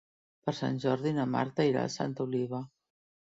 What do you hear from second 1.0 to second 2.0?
na Marta irà a